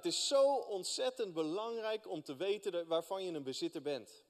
[0.00, 4.24] Het is zo ontzettend belangrijk om te weten waarvan je een bezitter bent.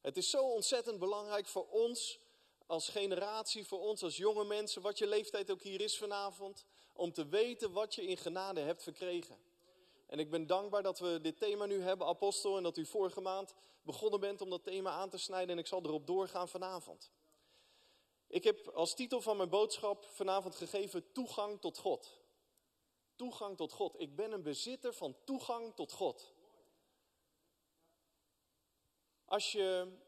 [0.00, 2.18] Het is zo ontzettend belangrijk voor ons
[2.66, 7.12] als generatie, voor ons als jonge mensen, wat je leeftijd ook hier is vanavond, om
[7.12, 9.38] te weten wat je in genade hebt verkregen.
[10.06, 13.20] En ik ben dankbaar dat we dit thema nu hebben, apostel, en dat u vorige
[13.20, 17.10] maand begonnen bent om dat thema aan te snijden en ik zal erop doorgaan vanavond.
[18.26, 22.22] Ik heb als titel van mijn boodschap vanavond gegeven toegang tot God.
[23.16, 24.00] Toegang tot God.
[24.00, 26.32] Ik ben een bezitter van toegang tot God.
[29.24, 29.98] Als je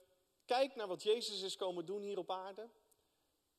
[0.44, 2.70] kijkt naar wat Jezus is komen doen hier op aarde,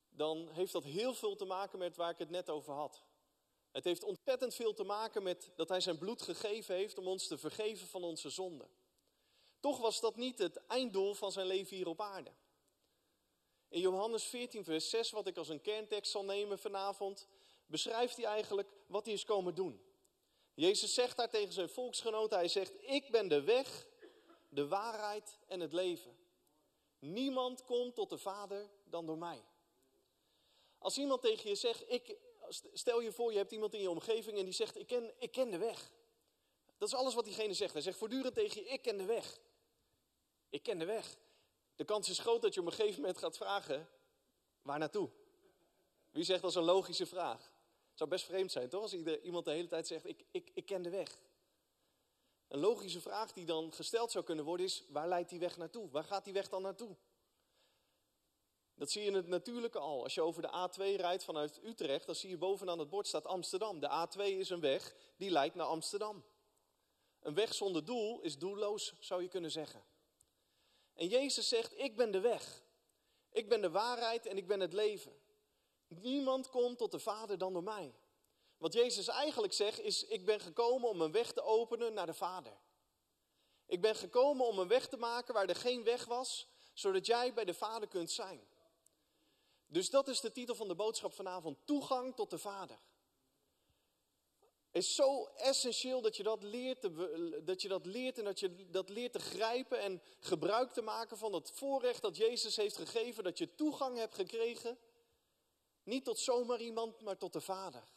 [0.10, 3.04] dan heeft dat heel veel te maken met waar ik het net over had.
[3.72, 7.28] Het heeft ontzettend veel te maken met dat hij zijn bloed gegeven heeft om ons
[7.28, 8.70] te vergeven van onze zonden.
[9.60, 12.32] Toch was dat niet het einddoel van zijn leven hier op aarde.
[13.70, 17.28] In Johannes 14, vers 6, wat ik als een kerntekst zal nemen vanavond,
[17.68, 19.82] beschrijft hij eigenlijk wat hij is komen doen.
[20.54, 23.88] Jezus zegt daar tegen zijn volksgenoten, hij zegt, ik ben de weg,
[24.50, 26.18] de waarheid en het leven.
[27.00, 29.44] Niemand komt tot de Vader dan door mij.
[30.78, 32.18] Als iemand tegen je zegt, ik,
[32.74, 35.32] stel je voor je hebt iemand in je omgeving en die zegt, ik ken, ik
[35.32, 35.92] ken de weg.
[36.78, 37.74] Dat is alles wat diegene zegt.
[37.74, 39.40] Hij zegt voortdurend tegen je, ik ken de weg.
[40.50, 41.18] Ik ken de weg.
[41.76, 43.90] De kans is groot dat je op een gegeven moment gaat vragen,
[44.62, 45.10] waar naartoe?
[46.12, 47.52] Wie zegt dat is een logische vraag?
[47.98, 48.82] Zou best vreemd zijn, toch?
[48.82, 51.20] Als iemand de hele tijd zegt, ik, ik, ik ken de weg.
[52.48, 55.90] Een logische vraag die dan gesteld zou kunnen worden is, waar leidt die weg naartoe?
[55.90, 56.96] Waar gaat die weg dan naartoe?
[58.76, 60.04] Dat zie je in het natuurlijke al.
[60.04, 63.26] Als je over de A2 rijdt vanuit Utrecht, dan zie je bovenaan het bord staat
[63.26, 63.80] Amsterdam.
[63.80, 66.24] De A2 is een weg die leidt naar Amsterdam.
[67.20, 69.84] Een weg zonder doel is doelloos, zou je kunnen zeggen.
[70.94, 72.64] En Jezus zegt, ik ben de weg.
[73.30, 75.26] Ik ben de waarheid en ik ben het leven.
[75.88, 77.96] Niemand komt tot de Vader dan door mij.
[78.58, 82.14] Wat Jezus eigenlijk zegt is, ik ben gekomen om een weg te openen naar de
[82.14, 82.58] Vader.
[83.66, 87.34] Ik ben gekomen om een weg te maken waar er geen weg was, zodat jij
[87.34, 88.48] bij de Vader kunt zijn.
[89.68, 92.80] Dus dat is de titel van de boodschap vanavond, toegang tot de Vader.
[94.72, 96.82] Is zo essentieel dat je dat leert,
[97.46, 101.18] dat je dat leert en dat je dat leert te grijpen en gebruik te maken
[101.18, 104.78] van het voorrecht dat Jezus heeft gegeven, dat je toegang hebt gekregen,
[105.88, 107.88] niet tot zomaar iemand, maar tot de Vader.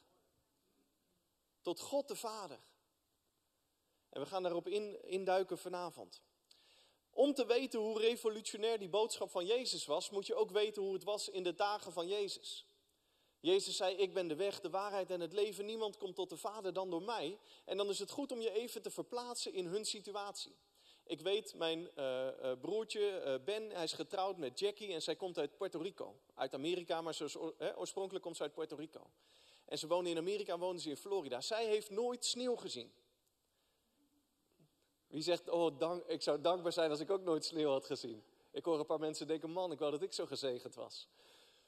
[1.62, 2.58] Tot God de Vader.
[4.08, 6.22] En we gaan daarop in, induiken vanavond.
[7.10, 10.92] Om te weten hoe revolutionair die boodschap van Jezus was, moet je ook weten hoe
[10.92, 12.66] het was in de dagen van Jezus.
[13.40, 15.64] Jezus zei, ik ben de weg, de waarheid en het leven.
[15.64, 17.38] Niemand komt tot de Vader dan door mij.
[17.64, 20.56] En dan is het goed om je even te verplaatsen in hun situatie.
[21.10, 25.38] Ik weet, mijn uh, broertje uh, Ben, hij is getrouwd met Jackie en zij komt
[25.38, 26.16] uit Puerto Rico.
[26.34, 29.10] Uit Amerika, maar zo, oorspronkelijk komt ze uit Puerto Rico.
[29.64, 31.40] En ze wonen in Amerika en wonen ze in Florida.
[31.40, 32.92] Zij heeft nooit sneeuw gezien.
[35.06, 38.24] Wie zegt, oh, dank, ik zou dankbaar zijn als ik ook nooit sneeuw had gezien.
[38.50, 41.08] Ik hoor een paar mensen denken, man, ik wou dat ik zo gezegend was.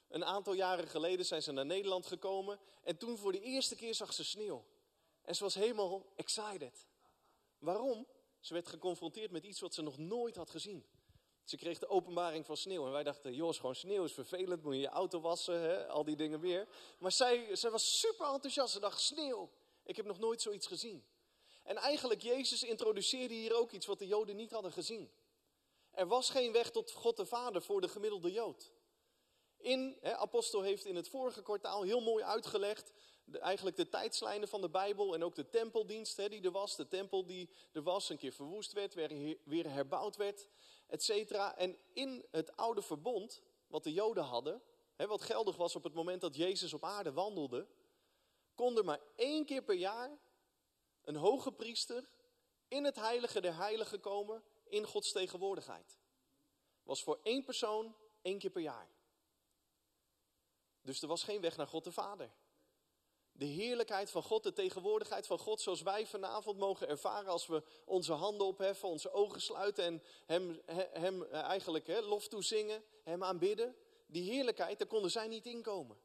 [0.07, 3.95] Een aantal jaren geleden zijn ze naar Nederland gekomen en toen voor de eerste keer
[3.95, 4.65] zag ze sneeuw.
[5.21, 6.87] En ze was helemaal excited.
[7.59, 8.07] Waarom?
[8.43, 10.85] Ze werd geconfronteerd met iets wat ze nog nooit had gezien.
[11.43, 12.85] Ze kreeg de openbaring van sneeuw.
[12.85, 15.87] En wij dachten, joh, gewoon sneeuw is vervelend, moet je je auto wassen, hè?
[15.87, 16.67] al die dingen meer.
[16.99, 18.73] Maar zij, zij was super enthousiast.
[18.73, 19.49] Ze dacht, sneeuw,
[19.83, 21.05] ik heb nog nooit zoiets gezien.
[21.63, 25.11] En eigenlijk, Jezus introduceerde hier ook iets wat de Joden niet hadden gezien.
[25.91, 28.71] Er was geen weg tot God de Vader voor de gemiddelde Jood.
[29.57, 32.91] In, hè, Apostel heeft in het vorige kwartaal heel mooi uitgelegd,
[33.31, 36.75] eigenlijk de tijdslijnen van de Bijbel en ook de tempeldienst die er was.
[36.75, 38.93] De tempel die er was, een keer verwoest werd,
[39.43, 40.47] weer, herbouwd werd,
[40.87, 41.09] et.
[41.55, 44.61] En in het oude verbond, wat de Joden hadden,
[44.95, 47.67] wat geldig was op het moment dat Jezus op aarde wandelde,
[48.55, 50.17] kon er maar één keer per jaar
[51.03, 52.09] een hoge priester
[52.67, 55.97] in het heilige der heiligen komen in Gods tegenwoordigheid.
[56.83, 58.89] Was voor één persoon één keer per jaar.
[60.81, 62.31] Dus er was geen weg naar God de Vader.
[63.33, 67.63] De heerlijkheid van God, de tegenwoordigheid van God, zoals wij vanavond mogen ervaren als we
[67.85, 73.75] onze handen opheffen, onze ogen sluiten en Hem, hem eigenlijk hè, lof toezingen, Hem aanbidden.
[74.07, 75.97] Die heerlijkheid, daar konden zij niet inkomen.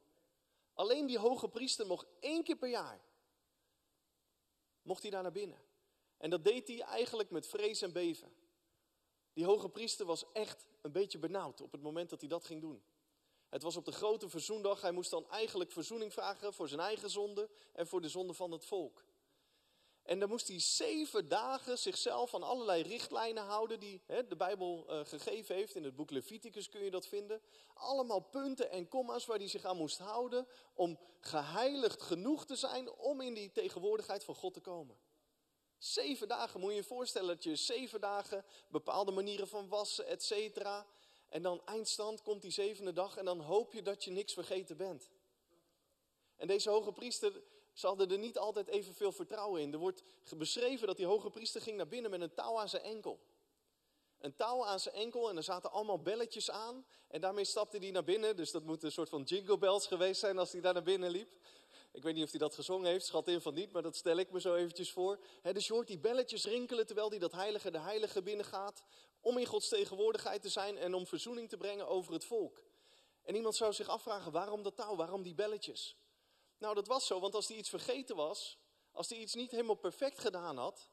[0.73, 3.07] Alleen die hoge priester mocht één keer per jaar
[4.89, 5.61] mocht hij daar naar binnen.
[6.17, 8.33] En dat deed hij eigenlijk met vrees en beven.
[9.33, 12.61] Die hoge priester was echt een beetje benauwd op het moment dat hij dat ging
[12.61, 12.83] doen.
[13.49, 14.81] Het was op de grote verzoendag.
[14.81, 18.51] Hij moest dan eigenlijk verzoening vragen voor zijn eigen zonde en voor de zonde van
[18.51, 19.03] het volk.
[20.03, 24.85] En dan moest hij zeven dagen zichzelf aan allerlei richtlijnen houden die hè, de Bijbel
[24.89, 25.75] uh, gegeven heeft.
[25.75, 27.41] In het boek Leviticus kun je dat vinden.
[27.73, 32.91] Allemaal punten en komma's waar hij zich aan moest houden om geheiligd genoeg te zijn
[32.91, 34.97] om in die tegenwoordigheid van God te komen.
[35.77, 40.23] Zeven dagen, moet je je voorstellen dat je zeven dagen bepaalde manieren van wassen, et
[40.23, 40.87] cetera.
[41.29, 44.77] En dan eindstand komt die zevende dag en dan hoop je dat je niks vergeten
[44.77, 45.09] bent.
[46.35, 47.41] En deze hoge priester,
[47.73, 49.73] ze hadden er niet altijd evenveel vertrouwen in.
[49.73, 50.03] Er wordt
[50.37, 53.19] beschreven dat die hoge priester ging naar binnen met een touw aan zijn enkel.
[54.19, 56.85] Een touw aan zijn enkel en er zaten allemaal belletjes aan.
[57.07, 58.35] En daarmee stapte hij naar binnen.
[58.35, 61.09] Dus dat moet een soort van jingle bells geweest zijn als hij daar naar binnen
[61.09, 61.37] liep.
[61.91, 64.17] Ik weet niet of hij dat gezongen heeft, schat in van niet, maar dat stel
[64.17, 65.19] ik me zo eventjes voor.
[65.41, 68.83] dus je hoort die belletjes rinkelen terwijl hij dat heilige de heilige binnengaat.
[69.21, 72.63] Om in Gods tegenwoordigheid te zijn en om verzoening te brengen over het volk.
[73.21, 75.97] En iemand zou zich afvragen, waarom dat touw, waarom die belletjes?
[76.57, 78.57] Nou, dat was zo, want als hij iets vergeten was,
[78.91, 80.89] als hij iets niet helemaal perfect gedaan had,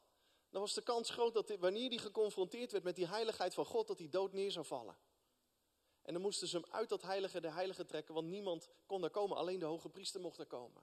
[0.51, 3.87] dan was de kans groot dat wanneer hij geconfronteerd werd met die heiligheid van God,
[3.87, 4.99] dat hij dood neer zou vallen.
[6.03, 9.11] En dan moesten ze hem uit dat heilige de heilige trekken, want niemand kon daar
[9.11, 10.83] komen, alleen de hoge priester mocht er komen.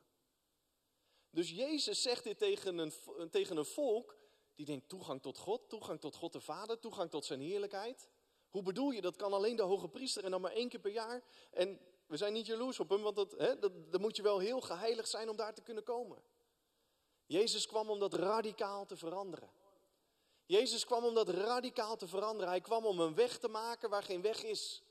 [1.30, 2.94] Dus Jezus zegt dit tegen een,
[3.30, 4.18] tegen een volk
[4.56, 8.10] die denkt toegang tot God, toegang tot God de Vader, toegang tot zijn heerlijkheid.
[8.50, 10.92] Hoe bedoel je, dat kan alleen de hoge priester en dan maar één keer per
[10.92, 11.24] jaar.
[11.52, 14.62] En we zijn niet jaloers op hem, want dat, hè, dat, moet je wel heel
[14.62, 16.24] geheiligd zijn om daar te kunnen komen.
[17.26, 19.50] Jezus kwam om dat radicaal te veranderen.
[20.46, 22.50] Jezus kwam om dat radicaal te veranderen.
[22.50, 24.84] Hij kwam om een weg te maken waar geen weg is.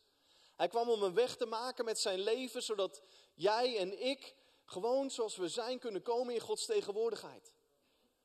[0.56, 3.02] Hij kwam om een weg te maken met zijn leven, zodat
[3.34, 4.34] jij en ik
[4.64, 7.52] gewoon zoals we zijn kunnen komen in Gods tegenwoordigheid.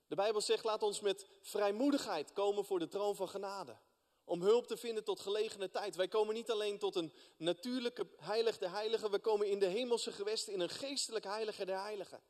[0.07, 3.77] De Bijbel zegt, laat ons met vrijmoedigheid komen voor de troon van genade.
[4.23, 5.95] Om hulp te vinden tot gelegene tijd.
[5.95, 10.11] Wij komen niet alleen tot een natuurlijke heilige de heilige, we komen in de hemelse
[10.11, 12.21] gewesten in een geestelijk heilige der heiligen.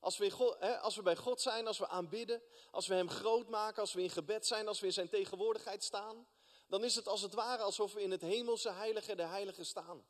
[0.00, 3.10] Als we, God, hè, als we bij God zijn, als we aanbidden, als we Hem
[3.10, 6.26] groot maken, als we in gebed zijn, als we in Zijn tegenwoordigheid staan,
[6.68, 10.04] dan is het als het ware alsof we in het hemelse heilige der heiligen staan.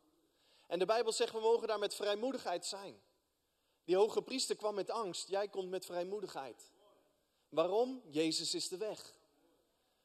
[0.67, 3.03] En de Bijbel zegt, we mogen daar met vrijmoedigheid zijn.
[3.85, 6.71] Die hoge priester kwam met angst, jij komt met vrijmoedigheid.
[7.51, 8.03] Waarom?
[8.09, 9.15] Jezus is de weg.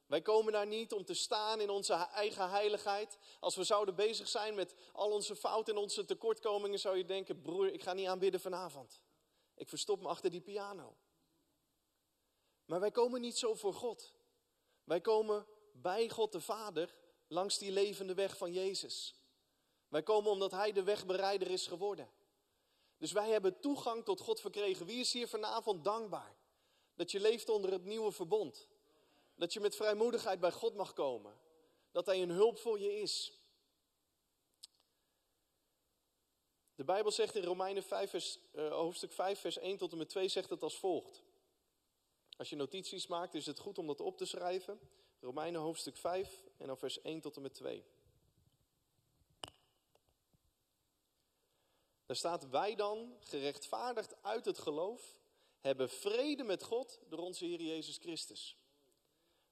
[0.06, 3.18] Wij komen daar niet om te staan in onze eigen heiligheid.
[3.39, 7.42] Als we zouden bezig zijn met al onze fouten en onze tekortkomingen, zou je denken:
[7.42, 9.01] broer, ik ga niet aanbidden vanavond.
[9.56, 10.95] Ik verstop me achter die piano.
[12.65, 14.13] Maar wij komen niet zo voor God.
[14.83, 16.95] Wij komen bij God de Vader
[17.27, 19.15] langs die levende weg van Jezus.
[19.88, 22.09] Wij komen omdat Hij de wegbereider is geworden.
[22.97, 24.86] Dus wij hebben toegang tot God verkregen.
[24.86, 26.36] Wie is hier vanavond dankbaar
[26.95, 28.68] dat je leeft onder het nieuwe verbond?
[29.36, 31.39] Dat je met vrijmoedigheid bij God mag komen.
[31.92, 33.39] Dat Hij een hulp voor je is.
[36.75, 40.09] De Bijbel zegt in Romeinen 5, vers, uh, hoofdstuk 5, vers 1 tot en met
[40.09, 41.24] 2 zegt het als volgt.
[42.38, 44.80] Als je notities maakt, is het goed om dat op te schrijven.
[45.19, 47.86] Romeinen hoofdstuk 5 en dan vers 1 tot en met 2.
[52.06, 55.19] Daar staat, wij dan, gerechtvaardigd uit het geloof,
[55.65, 58.57] hebben vrede met God door onze Heer Jezus Christus.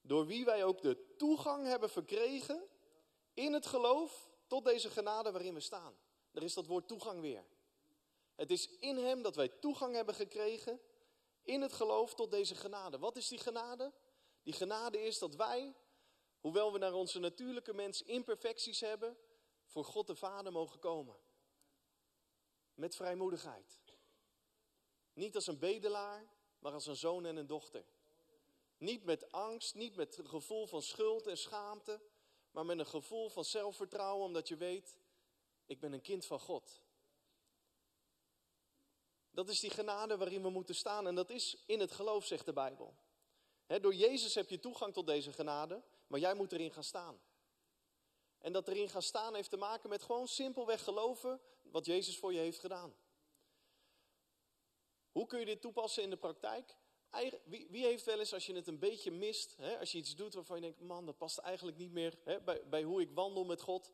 [0.02, 2.68] Door wie wij ook de toegang hebben verkregen
[3.34, 5.98] in het geloof tot deze genade waarin we staan.
[6.32, 7.46] Er is dat woord toegang weer.
[8.36, 10.82] Het is in Hem dat wij toegang hebben gekregen
[11.42, 13.00] in het geloof tot deze genade.
[13.00, 13.94] Wat is die genade?
[14.44, 15.76] Die genade is dat wij,
[16.40, 19.18] hoewel we naar onze natuurlijke mens imperfecties hebben,
[19.66, 21.16] voor God de Vader mogen komen.
[22.74, 23.83] Met vrijmoedigheid.
[25.14, 26.30] Niet als een bedelaar,
[26.60, 27.86] maar als een zoon en een dochter.
[28.78, 32.02] Niet met angst, niet met een gevoel van schuld en schaamte,
[32.52, 34.98] maar met een gevoel van zelfvertrouwen, omdat je weet,
[35.66, 36.82] ik ben een kind van God.
[39.32, 42.46] Dat is die genade waarin we moeten staan en dat is in het geloof, zegt
[42.46, 42.96] de Bijbel.
[43.68, 47.22] door Jezus heb je toegang tot deze genade, maar jij moet erin gaan staan.
[48.38, 52.34] En dat erin gaan staan heeft te maken met gewoon simpelweg geloven wat Jezus voor
[52.34, 52.96] je heeft gedaan.
[55.14, 56.76] Hoe kun je dit toepassen in de praktijk?
[57.44, 60.16] Wie, wie heeft wel eens, als je het een beetje mist, hè, als je iets
[60.16, 63.10] doet waarvan je denkt, man, dat past eigenlijk niet meer hè, bij, bij hoe ik
[63.12, 63.92] wandel met God,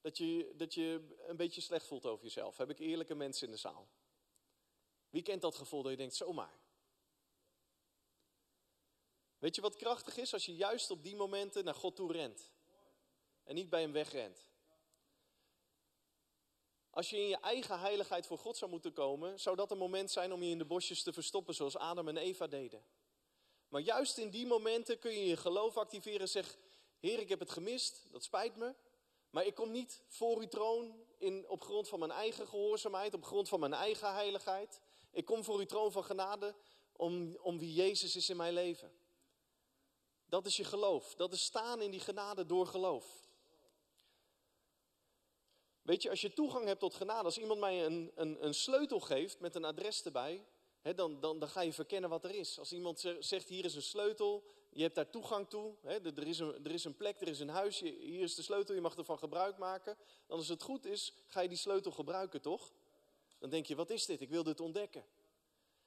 [0.00, 2.56] dat je, dat je een beetje slecht voelt over jezelf.
[2.56, 3.88] Heb ik eerlijke mensen in de zaal?
[5.10, 6.58] Wie kent dat gevoel dat je denkt, zomaar?
[9.38, 10.32] Weet je wat krachtig is?
[10.32, 12.52] Als je juist op die momenten naar God toe rent.
[13.44, 14.48] En niet bij hem wegrent.
[16.98, 20.10] Als je in je eigen heiligheid voor God zou moeten komen, zou dat een moment
[20.10, 22.84] zijn om je in de bosjes te verstoppen, zoals Adam en Eva deden.
[23.68, 26.58] Maar juist in die momenten kun je je geloof activeren en zeggen:
[26.98, 28.74] Heer, ik heb het gemist, dat spijt me.
[29.30, 33.24] Maar ik kom niet voor uw troon in, op grond van mijn eigen gehoorzaamheid, op
[33.24, 34.80] grond van mijn eigen heiligheid.
[35.10, 36.54] Ik kom voor uw troon van genade
[36.92, 38.92] om, om wie Jezus is in mijn leven.
[40.24, 41.14] Dat is je geloof.
[41.14, 43.27] Dat is staan in die genade door geloof.
[45.88, 49.00] Weet je, als je toegang hebt tot genade, als iemand mij een, een, een sleutel
[49.00, 50.44] geeft met een adres erbij,
[50.82, 52.58] dan, dan, dan ga je verkennen wat er is.
[52.58, 56.64] Als iemand zegt, hier is een sleutel, je hebt daar toegang toe, er, is een,
[56.64, 59.18] er is een plek, er is een huis, hier is de sleutel, je mag ervan
[59.18, 59.96] gebruik maken.
[60.26, 62.72] Dan als het goed is, ga je die sleutel gebruiken, toch?
[63.38, 64.20] Dan denk je, wat is dit?
[64.20, 65.04] Ik wil dit ontdekken.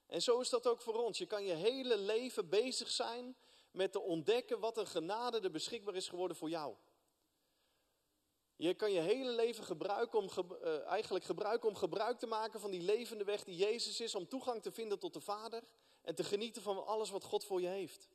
[0.06, 1.18] En zo is dat ook voor ons.
[1.18, 3.36] Je kan je hele leven bezig zijn
[3.72, 6.76] met te ontdekken wat een genade er beschikbaar is geworden voor jou.
[8.62, 10.30] Je kan je hele leven gebruiken om,
[10.64, 14.28] uh, eigenlijk gebruiken om gebruik te maken van die levende weg die Jezus is, om
[14.28, 15.64] toegang te vinden tot de Vader
[16.02, 18.10] en te genieten van alles wat God voor je heeft.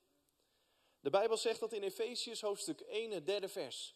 [1.00, 3.94] De Bijbel zegt dat in Efesius hoofdstuk 1, het derde vers.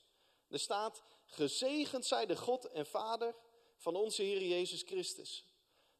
[0.49, 3.35] Er staat, gezegend zij de God en Vader
[3.77, 5.45] van onze Heer Jezus Christus,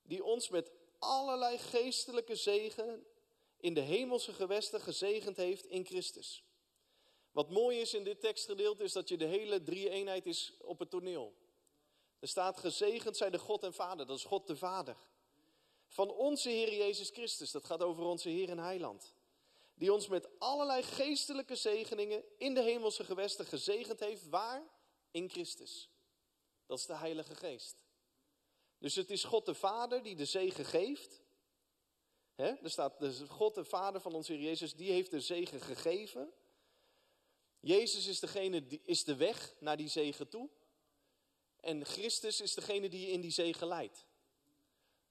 [0.03, 3.07] die ons met allerlei geestelijke zegen
[3.57, 6.45] in de hemelse gewesten gezegend heeft in Christus.
[7.33, 10.91] Wat mooi is in dit tekstgedeelte is dat je de hele drie-eenheid is op het
[10.91, 11.35] toneel.
[12.19, 14.97] Er staat gezegend zij de God en Vader, dat is God de Vader.
[15.89, 19.15] Van onze Heer Jezus Christus, dat gaat over onze Heer en Heiland.
[19.75, 24.29] Die ons met allerlei geestelijke zegeningen in de hemelse gewesten gezegend heeft.
[24.29, 24.63] Waar?
[25.11, 25.91] In Christus.
[26.67, 27.85] Dat is de Heilige Geest.
[28.79, 31.23] Dus het is God de Vader die de zegen geeft.
[32.37, 36.33] er staat de God de Vader van onze Heer Jezus, die heeft de zegen gegeven.
[37.61, 40.49] Jezus is degene die is de weg naar die zegen toe.
[41.61, 44.05] En Christus is degene die je in die zegen leidt.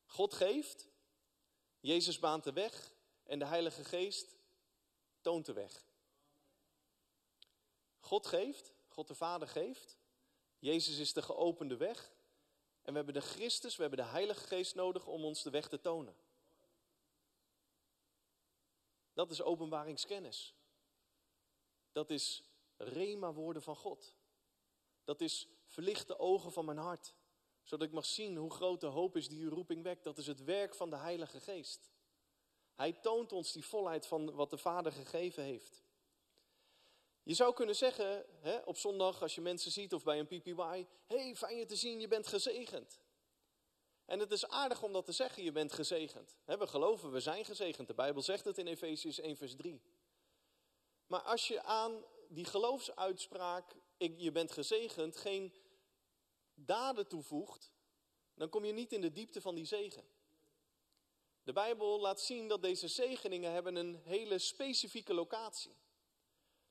[0.06, 0.88] God geeft,
[1.80, 4.36] Jezus baant de weg en de Heilige Geest
[5.22, 5.86] toont de weg.
[8.00, 9.98] God geeft, God de Vader geeft,
[10.60, 12.12] Jezus is de geopende weg
[12.82, 15.68] en we hebben de Christus, we hebben de Heilige Geest nodig om ons de weg
[15.68, 16.16] te tonen.
[19.14, 20.54] Dat is openbaringskennis.
[22.00, 22.44] Dat is
[22.78, 24.16] rema woorden van God.
[25.04, 27.16] Dat is verlicht de ogen van mijn hart.
[27.64, 30.04] Zodat ik mag zien hoe groot de hoop is die uw roeping wekt.
[30.04, 31.92] Dat is het werk van de Heilige Geest.
[32.76, 35.84] Hij toont ons die volheid van wat de Vader gegeven heeft.
[37.24, 40.86] Je zou kunnen zeggen, hè, op zondag als je mensen ziet of bij een PPY,
[41.06, 43.00] hey, fijn je te zien, je bent gezegend.
[44.06, 46.38] En het is aardig om dat te zeggen, je bent gezegend.
[46.46, 47.88] we geloven, we zijn gezegend.
[47.88, 49.82] De Bijbel zegt het in Efesius 1, vers 3.
[51.10, 55.54] Maar als je aan die geloofsuitspraak, ik, je bent gezegend, geen
[56.54, 57.72] daden toevoegt,
[58.34, 60.04] dan kom je niet in de diepte van die zegen.
[61.44, 65.78] De Bijbel laat zien dat deze zegeningen hebben een hele specifieke locatie.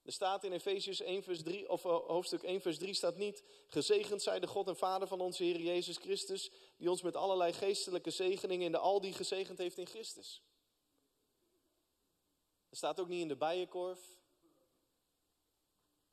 [0.03, 3.43] Er staat in Efesius 1 vers 3, of eh, hoofdstuk 1 vers 3 staat niet,
[3.69, 7.53] gezegend zij de God en Vader van onze Heer Jezus Christus, die ons met allerlei
[7.53, 10.43] geestelijke zegeningen in de al die gezegend heeft in Christus.
[12.69, 14.18] Er staat ook niet in de bijenkorf,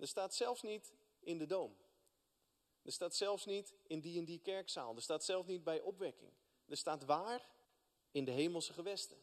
[0.05, 1.75] er staat zelfs niet in de doom.
[2.81, 4.95] Er staat zelfs niet in die en die kerkzaal.
[4.95, 6.31] Er staat zelfs niet bij opwekking.
[6.67, 7.50] Er staat waar?
[8.12, 9.17] In de hemelse gewesten.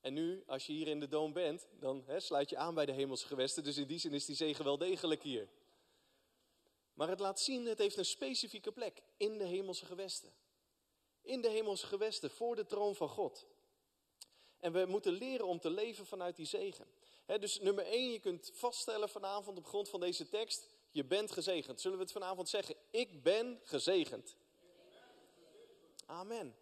[0.00, 2.86] En nu, als je hier in de doom bent, dan hè, sluit je aan bij
[2.86, 3.64] de hemelse gewesten.
[3.64, 5.48] Dus in die zin is die zegen wel degelijk hier.
[6.94, 10.32] Maar het laat zien, het heeft een specifieke plek in de hemelse gewesten.
[11.22, 13.46] In de hemelse gewesten, voor de troon van God.
[14.58, 16.86] En we moeten leren om te leven vanuit die zegen
[17.26, 21.80] dus nummer 1, je kunt vaststellen vanavond op grond van deze tekst, je bent gezegend.
[21.80, 22.74] Zullen we het vanavond zeggen?
[22.90, 24.36] Ik ben gezegend.
[26.06, 26.56] Amen.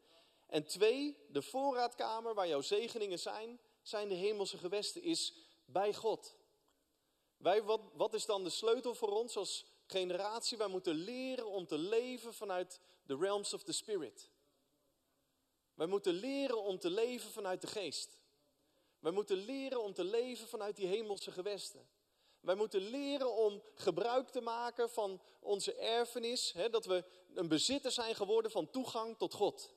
[0.46, 6.36] En twee, de voorraadkamer waar jouw zegeningen zijn, zijn de hemelse gewesten, is bij God.
[7.36, 10.58] Wij, wat, wat is dan de sleutel voor ons als generatie?
[10.58, 14.30] Wij moeten leren om te leven vanuit de realms of the spirit.
[15.74, 18.18] Wij moeten leren om te leven vanuit de geest.
[19.00, 21.88] Wij moeten leren om te leven vanuit die hemelse gewesten.
[22.40, 27.04] Wij moeten leren om gebruik te maken van onze erfenis, hè, dat we
[27.34, 29.70] een bezitter zijn geworden van toegang tot God.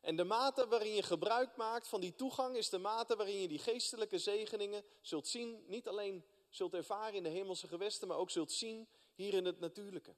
[0.00, 3.48] En de mate waarin je gebruik maakt van die toegang is de mate waarin je
[3.48, 8.30] die geestelijke zegeningen zult zien, niet alleen zult ervaren in de hemelse gewesten, maar ook
[8.30, 10.14] zult zien hier in het natuurlijke.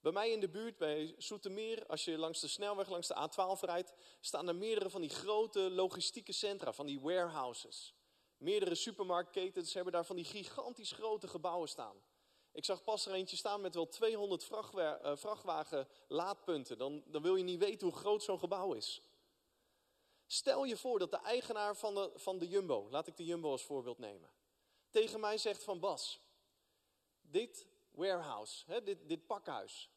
[0.00, 3.60] Bij mij in de buurt, bij Soetermeer, als je langs de snelweg, langs de A12
[3.60, 7.94] rijdt, staan er meerdere van die grote logistieke centra, van die warehouses.
[8.36, 12.02] Meerdere supermarktketens hebben daar van die gigantisch grote gebouwen staan.
[12.52, 16.78] Ik zag pas er eentje staan met wel 200 vrachtwa vrachtwagen laadpunten.
[16.78, 19.02] Dan, dan wil je niet weten hoe groot zo'n gebouw is.
[20.26, 23.50] Stel je voor dat de eigenaar van de, van de Jumbo, laat ik de Jumbo
[23.50, 24.30] als voorbeeld nemen,
[24.90, 26.20] tegen mij zegt van Bas,
[27.20, 27.66] dit
[28.00, 29.90] warehouse, hè, dit, dit pakhuis.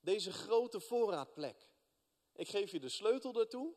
[0.00, 1.68] Deze grote voorraadplek.
[2.34, 3.74] Ik geef je de sleutel daartoe.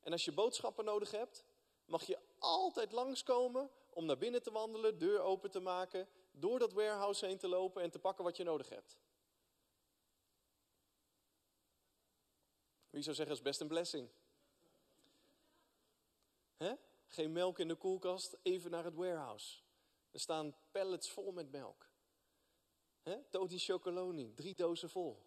[0.00, 1.44] En als je boodschappen nodig hebt,
[1.84, 6.72] mag je altijd langskomen om naar binnen te wandelen, deur open te maken, door dat
[6.72, 8.98] warehouse heen te lopen en te pakken wat je nodig hebt.
[12.90, 14.10] Wie zou zeggen, is best een blessing.
[17.08, 19.60] Geen melk in de koelkast, even naar het warehouse.
[20.10, 21.87] Er staan pallets vol met melk.
[23.08, 23.22] Hè?
[23.30, 25.18] Toti Chocoloni, drie dozen vol.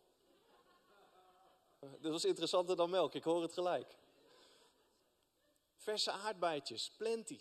[1.79, 3.97] Dat was interessanter dan melk, ik hoor het gelijk.
[5.75, 7.39] Verse aardbeidjes, plenty.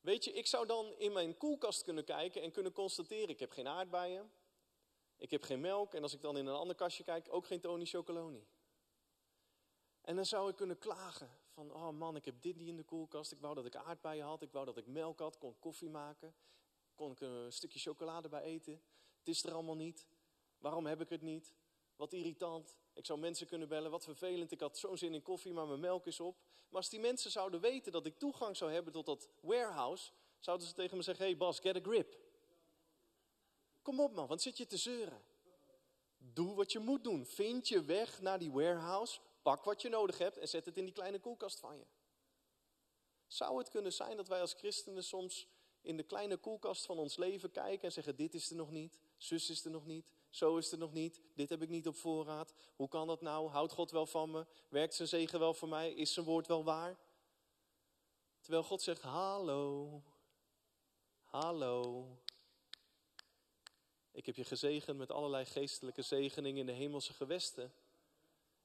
[0.00, 3.50] Weet je, ik zou dan in mijn koelkast kunnen kijken en kunnen constateren: ik heb
[3.50, 4.32] geen aardbeien,
[5.16, 7.60] ik heb geen melk en als ik dan in een ander kastje kijk, ook geen
[7.60, 8.46] Tony Chocoloni.
[10.00, 12.82] En dan zou ik kunnen klagen van, oh man, ik heb dit niet in de
[12.82, 13.32] koelkast.
[13.32, 16.34] Ik wou dat ik aardbeien had, ik wou dat ik melk had, kon koffie maken.
[16.94, 18.82] Kon ik een stukje chocolade bij eten.
[19.18, 20.06] Het is er allemaal niet.
[20.58, 21.54] Waarom heb ik het niet?
[21.96, 22.76] Wat irritant.
[22.92, 24.50] Ik zou mensen kunnen bellen, wat vervelend.
[24.50, 26.36] Ik had zo'n zin in koffie, maar mijn melk is op.
[26.68, 30.66] Maar als die mensen zouden weten dat ik toegang zou hebben tot dat warehouse, zouden
[30.66, 32.18] ze tegen me zeggen, hey Bas, get a grip.
[33.82, 35.22] Kom op man, wat zit je te zeuren?
[36.16, 37.26] Doe wat je moet doen.
[37.26, 40.84] Vind je weg naar die warehouse, pak wat je nodig hebt en zet het in
[40.84, 41.86] die kleine koelkast van je.
[43.26, 45.48] Zou het kunnen zijn dat wij als christenen soms
[45.84, 48.98] in de kleine koelkast van ons leven kijken en zeggen: Dit is er nog niet,
[49.16, 51.96] zus is er nog niet, zo is er nog niet, dit heb ik niet op
[51.96, 52.54] voorraad.
[52.76, 53.48] Hoe kan dat nou?
[53.48, 54.46] Houdt God wel van me?
[54.68, 55.92] Werkt zijn zegen wel voor mij?
[55.92, 56.98] Is zijn woord wel waar?
[58.40, 60.02] Terwijl God zegt: Hallo,
[61.22, 62.06] hallo.
[64.12, 67.72] Ik heb je gezegend met allerlei geestelijke zegeningen in de hemelse gewesten.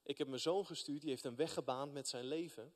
[0.03, 2.73] Ik heb mijn zoon gestuurd, die heeft een weg gebaand met zijn leven.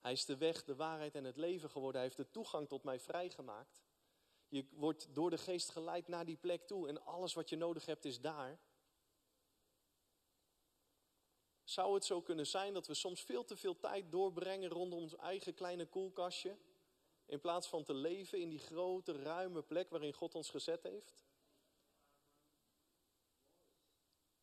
[0.00, 2.00] Hij is de weg, de waarheid en het leven geworden.
[2.00, 3.82] Hij heeft de toegang tot mij vrijgemaakt.
[4.48, 7.86] Je wordt door de geest geleid naar die plek toe en alles wat je nodig
[7.86, 8.60] hebt is daar.
[11.64, 15.16] Zou het zo kunnen zijn dat we soms veel te veel tijd doorbrengen rondom ons
[15.16, 16.56] eigen kleine koelkastje,
[17.26, 21.24] in plaats van te leven in die grote, ruime plek waarin God ons gezet heeft?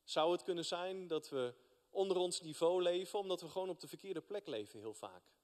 [0.03, 1.53] Zou het kunnen zijn dat we
[1.89, 5.36] onder ons niveau leven, omdat we gewoon op de verkeerde plek leven heel vaak?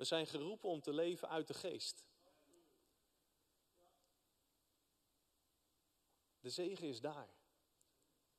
[0.00, 2.04] We zijn geroepen om te leven uit de geest.
[6.40, 7.28] De zegen is daar.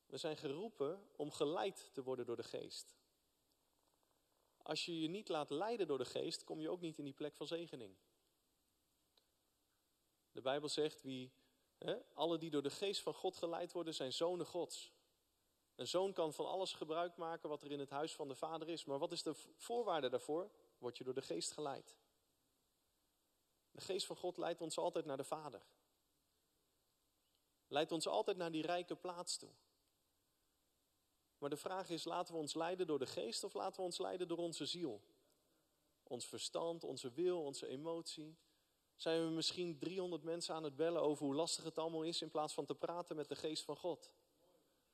[0.06, 2.96] We zijn geroepen om geleid te worden door de geest.
[4.62, 7.12] Als je je niet laat leiden door de geest, kom je ook niet in die
[7.12, 7.96] plek van zegening.
[10.32, 11.32] De Bijbel zegt, wie,
[11.78, 14.92] hè, alle die door de geest van God geleid worden, zijn zonen Gods.
[15.74, 18.68] Een zoon kan van alles gebruik maken wat er in het huis van de vader
[18.68, 18.84] is.
[18.84, 20.50] Maar wat is de voorwaarde daarvoor?
[20.82, 21.96] Word je door de geest geleid.
[23.70, 25.62] De geest van God leidt ons altijd naar de Vader.
[27.68, 29.50] Leidt ons altijd naar die rijke plaats toe.
[31.38, 33.98] Maar de vraag is, laten we ons leiden door de geest of laten we ons
[33.98, 35.02] leiden door onze ziel?
[36.02, 38.36] Ons verstand, onze wil, onze emotie.
[38.96, 42.30] Zijn we misschien 300 mensen aan het bellen over hoe lastig het allemaal is in
[42.30, 44.10] plaats van te praten met de geest van God?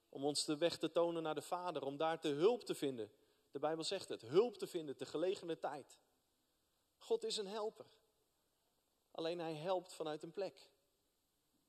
[0.09, 3.11] Om ons de weg te tonen naar de Vader, om daar te hulp te vinden
[3.59, 5.99] de Bijbel zegt het, hulp te vinden te gelegene tijd.
[6.97, 7.87] God is een helper.
[9.11, 10.71] Alleen hij helpt vanuit een plek.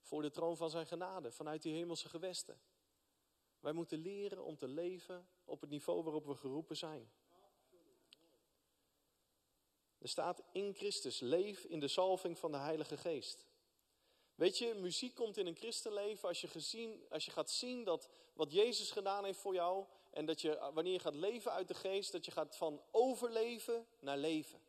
[0.02, 2.62] Voor de troon van zijn genade, vanuit die hemelse gewesten.
[3.60, 7.12] Wij moeten leren om te leven op het niveau waarop we geroepen zijn.
[9.98, 13.48] Er staat in Christus, leef in de salving van de Heilige Geest.
[14.36, 18.10] Weet je, muziek komt in een christenleven als je, gezien, als je gaat zien dat
[18.34, 21.74] wat Jezus gedaan heeft voor jou, en dat je, wanneer je gaat leven uit de
[21.74, 24.60] geest, dat je gaat van overleven naar leven.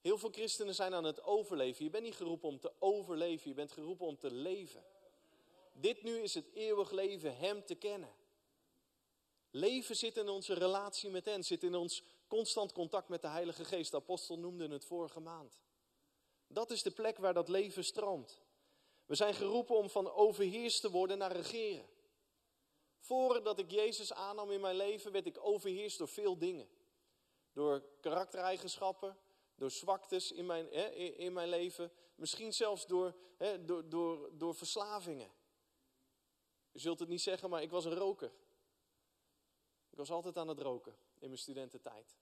[0.00, 1.84] Heel veel christenen zijn aan het overleven.
[1.84, 4.84] Je bent niet geroepen om te overleven, je bent geroepen om te leven.
[5.72, 8.14] Dit nu is het eeuwig leven, Hem te kennen.
[9.50, 13.64] Leven zit in onze relatie met Hem, zit in ons constant contact met de Heilige
[13.64, 13.90] Geest.
[13.90, 15.60] De apostel noemde het vorige maand.
[16.46, 18.40] Dat is de plek waar dat leven stroomt.
[19.06, 21.88] We zijn geroepen om van overheerst te worden naar regeren.
[23.08, 26.68] Voordat ik Jezus aannam in mijn leven, werd ik overheerst door veel dingen.
[27.52, 29.16] Door karaktereigenschappen,
[29.54, 31.92] door zwaktes in mijn, hè, in mijn leven.
[32.14, 35.30] Misschien zelfs door, hè, door, door, door verslavingen.
[36.72, 38.32] U zult het niet zeggen, maar ik was een roker.
[39.90, 42.16] Ik was altijd aan het roken in mijn studententijd.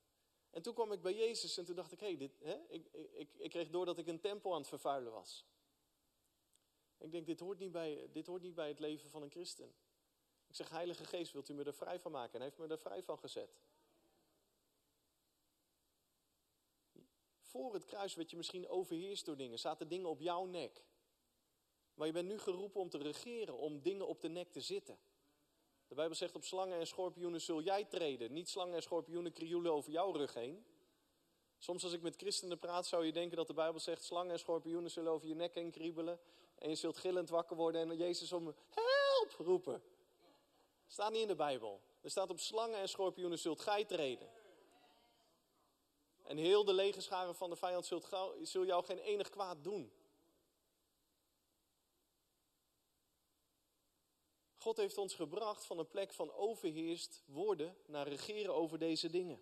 [0.50, 3.50] En toen kwam ik bij Jezus en toen dacht ik, hé, hey, ik, ik, ik
[3.50, 5.44] kreeg door dat ik een tempel aan het vervuilen was.
[6.98, 9.74] Ik denk, dit hoort, niet bij, dit hoort niet bij het leven van een christen.
[10.56, 12.34] Ik zeg, Heilige Geest, wilt u me er vrij van maken?
[12.34, 13.58] En heeft me er vrij van gezet.
[17.40, 19.58] Voor het kruis werd je misschien overheerst door dingen.
[19.58, 20.84] Zaten dingen op jouw nek.
[21.94, 24.98] Maar je bent nu geroepen om te regeren, om dingen op de nek te zitten.
[25.88, 28.32] De Bijbel zegt op slangen en schorpioenen zul jij treden.
[28.32, 30.66] Niet slangen en schorpioenen krioelen over jouw rug heen.
[31.58, 34.04] Soms als ik met christenen praat zou je denken dat de Bijbel zegt...
[34.04, 36.20] slangen en schorpioenen zullen over je nek heen kriebelen.
[36.54, 38.54] En je zult gillend wakker worden en Jezus om...
[38.68, 39.82] Help roepen.
[40.86, 41.80] Staat niet in de Bijbel.
[42.00, 44.30] Er staat op slangen en schorpioenen zult gij treden.
[46.22, 48.08] En heel de legerscharen van de vijand zult,
[48.42, 49.92] zul jou geen enig kwaad doen.
[54.56, 59.40] God heeft ons gebracht van een plek van overheerst worden naar regeren over deze dingen.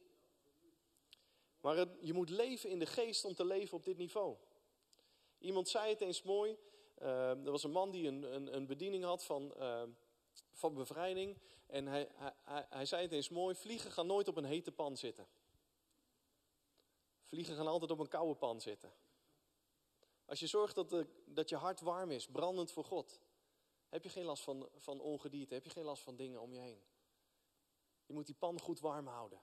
[1.61, 4.37] Maar je moet leven in de geest om te leven op dit niveau.
[5.39, 6.57] Iemand zei het eens mooi.
[6.99, 9.83] Uh, er was een man die een, een, een bediening had van, uh,
[10.53, 11.39] van bevrijding.
[11.67, 12.09] En hij,
[12.43, 15.29] hij, hij zei het eens mooi: vliegen gaan nooit op een hete pan zitten.
[17.25, 18.93] Vliegen gaan altijd op een koude pan zitten.
[20.25, 23.21] Als je zorgt dat, de, dat je hart warm is, brandend voor God,
[23.89, 26.61] heb je geen last van, van ongedierte, heb je geen last van dingen om je
[26.61, 26.83] heen.
[28.07, 29.41] Je moet die pan goed warm houden.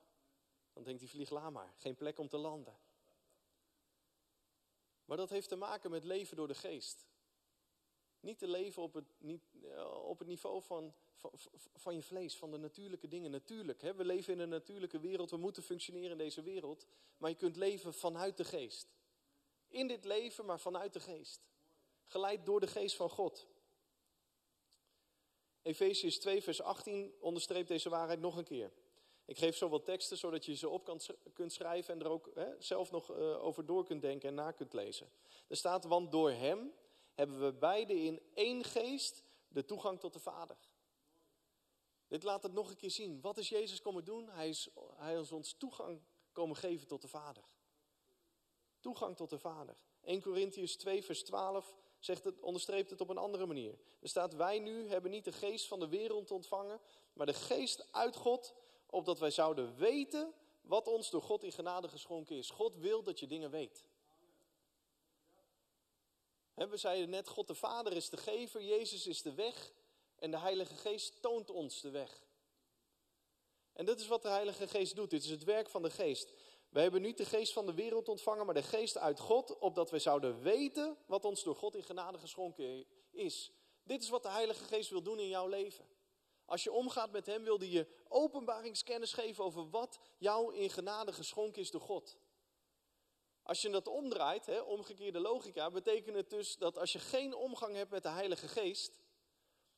[0.74, 2.78] Dan denkt die vlieg, laat maar, geen plek om te landen.
[5.06, 7.06] Maar dat heeft te maken met leven door de geest.
[8.22, 11.32] Niet te leven op het, niet, eh, op het niveau van, van,
[11.76, 13.32] van je vlees, van de natuurlijke dingen.
[13.32, 16.86] Natuurlijk, hè, we leven in een natuurlijke wereld, we moeten functioneren in deze wereld.
[17.18, 18.88] Maar je kunt leven vanuit de geest.
[19.68, 21.42] In dit leven, maar vanuit de geest.
[22.06, 23.48] Geleid door de geest van God.
[25.62, 28.72] Efesius 2, vers 18 onderstreept deze waarheid nog een keer.
[29.26, 31.00] Ik geef zo wat teksten, zodat je ze op kan,
[31.34, 34.52] kunt schrijven en er ook hè, zelf nog uh, over door kunt denken en na
[34.52, 35.10] kunt lezen.
[35.48, 36.72] Er staat, want door hem
[37.14, 40.58] hebben we beide in één geest de toegang tot de Vader.
[42.08, 43.22] Dit laat het nog een keer zien.
[43.22, 44.30] Wat is Jezus komen doen?
[44.30, 47.44] Hij is, hij ons toegang komen geven tot de Vader.
[48.80, 49.76] Toegang tot de Vader.
[50.02, 53.80] 1 Corinthians 2, vers 12 zegt het, onderstreept het op een andere manier.
[54.00, 56.80] Er staat, wij nu hebben niet de geest van de wereld ontvangen,
[57.14, 58.54] maar de geest uit God,
[58.86, 62.50] opdat wij zouden weten wat ons door God in genade geschonken is.
[62.50, 63.84] God wil dat je dingen weet.
[66.54, 69.74] We zeiden net, God de Vader is de gever, Jezus is de weg
[70.16, 72.24] en de Heilige Geest toont ons de weg.
[73.74, 75.10] En dat is wat de Heilige Geest doet.
[75.10, 76.34] Dit is het werk van de Geest.
[76.72, 79.90] We hebben niet de geest van de wereld ontvangen, maar de geest uit God, opdat
[79.90, 83.52] wij zouden weten wat ons door God in genade geschonken is.
[83.84, 85.86] Dit is wat de Heilige Geest wil doen in jouw leven.
[86.46, 91.14] Als je omgaat met Hem, wil hij je openbaringskennis geven over wat jou in genade
[91.14, 92.18] geschonken is door God.
[93.52, 97.76] Als je dat omdraait, hè, omgekeerde logica, betekent het dus dat als je geen omgang
[97.76, 99.02] hebt met de Heilige Geest,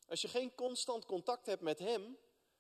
[0.08, 2.18] als je geen constant contact hebt met Hem,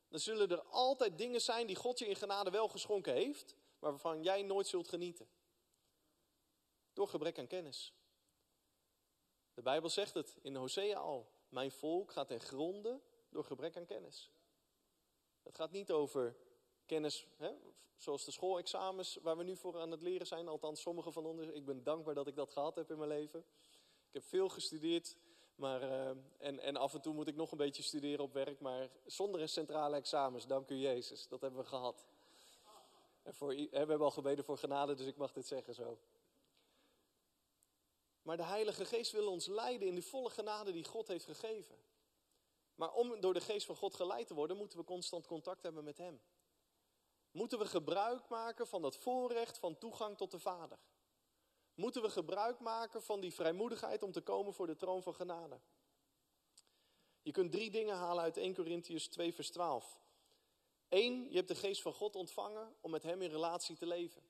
[0.07, 3.91] dan zullen er altijd dingen zijn die God je in genade wel geschonken heeft, maar
[3.91, 5.29] waarvan jij nooit zult genieten.
[6.93, 7.93] Door gebrek aan kennis.
[9.53, 11.31] De Bijbel zegt het in Hosea al.
[11.49, 14.31] Mijn volk gaat ten gronde door gebrek aan kennis.
[15.41, 16.35] Het gaat niet over
[16.85, 17.51] kennis, hè,
[17.97, 20.47] zoals de schoolexamens waar we nu voor aan het leren zijn.
[20.47, 21.47] Althans, sommige van ons.
[21.47, 23.39] Ik ben dankbaar dat ik dat gehad heb in mijn leven.
[24.07, 25.17] Ik heb veel gestudeerd.
[25.55, 28.59] Maar, uh, en, en af en toe moet ik nog een beetje studeren op werk.
[28.59, 31.27] Maar zonder een centrale examens, dank u Jezus.
[31.27, 32.05] Dat hebben we gehad.
[33.23, 35.97] En voor, we hebben al gebeden voor genade, dus ik mag dit zeggen zo.
[38.21, 41.75] Maar de Heilige Geest wil ons leiden in die volle genade die God heeft gegeven.
[42.75, 45.83] Maar om door de Geest van God geleid te worden, moeten we constant contact hebben
[45.83, 46.21] met Hem.
[47.33, 50.79] Moeten we gebruik maken van dat voorrecht van toegang tot de Vader.
[51.73, 55.59] Moeten we gebruik maken van die vrijmoedigheid om te komen voor de troon van genade.
[57.21, 60.01] Je kunt drie dingen halen uit 1 Corinthians 2, vers 12.
[60.89, 64.23] Eén, je hebt de geest van God ontvangen om met Hem in relatie te leven.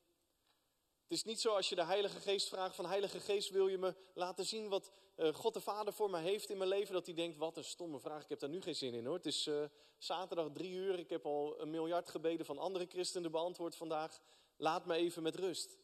[1.14, 3.78] Het is niet zo als je de Heilige Geest vraagt van Heilige Geest wil je
[3.78, 6.94] me laten zien wat uh, God de Vader voor mij heeft in mijn leven.
[6.94, 9.16] Dat hij denkt wat een stomme vraag, ik heb daar nu geen zin in hoor.
[9.16, 9.64] Het is uh,
[9.98, 14.20] zaterdag drie uur, ik heb al een miljard gebeden van andere christenen beantwoord vandaag.
[14.58, 15.78] Laat me even met rust.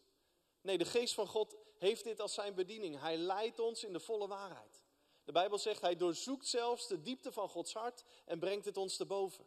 [0.61, 2.99] Nee, de Geest van God heeft dit als zijn bediening.
[2.99, 4.83] Hij leidt ons in de volle waarheid.
[5.23, 8.97] De Bijbel zegt hij doorzoekt zelfs de diepte van Gods hart en brengt het ons
[8.97, 9.45] te boven.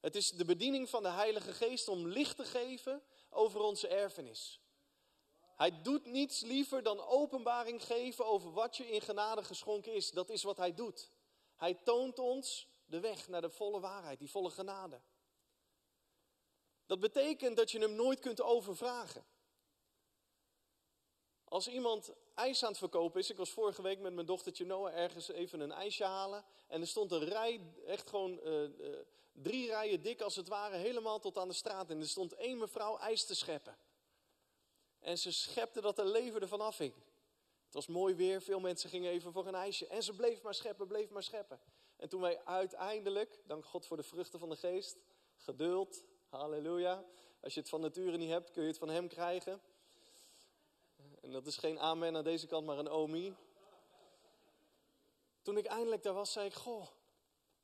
[0.00, 4.60] Het is de bediening van de Heilige Geest om licht te geven over onze erfenis.
[5.58, 10.10] Hij doet niets liever dan openbaring geven over wat je in genade geschonken is.
[10.10, 11.10] Dat is wat hij doet.
[11.56, 15.00] Hij toont ons de weg naar de volle waarheid, die volle genade.
[16.86, 19.24] Dat betekent dat je hem nooit kunt overvragen.
[21.44, 24.94] Als iemand ijs aan het verkopen is, ik was vorige week met mijn dochtertje Noah
[24.94, 26.44] ergens even een ijsje halen.
[26.68, 28.96] En er stond een rij, echt gewoon uh, uh,
[29.32, 31.90] drie rijen dik als het ware, helemaal tot aan de straat.
[31.90, 33.76] En er stond één mevrouw ijs te scheppen.
[35.08, 36.94] En ze schepte dat de leven ervan afhing.
[37.64, 39.86] Het was mooi weer, veel mensen gingen even voor een ijsje.
[39.86, 41.60] En ze bleef maar scheppen, bleef maar scheppen.
[41.96, 44.96] En toen wij uiteindelijk, dank God voor de vruchten van de geest,
[45.36, 47.04] geduld, halleluja.
[47.40, 49.60] Als je het van nature niet hebt, kun je het van hem krijgen.
[51.20, 53.36] En dat is geen amen aan deze kant, maar een omi.
[55.42, 56.86] Toen ik eindelijk daar was, zei ik, goh,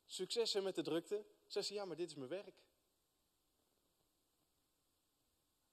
[0.05, 1.25] Succes met de drukte.
[1.47, 2.64] Ze, ja, maar dit is mijn werk.